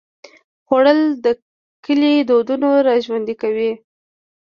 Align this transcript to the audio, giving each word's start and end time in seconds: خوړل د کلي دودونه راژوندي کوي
خوړل 0.67 0.99
د 1.25 1.27
کلي 1.85 2.13
دودونه 2.29 2.69
راژوندي 2.87 3.35
کوي 3.41 3.71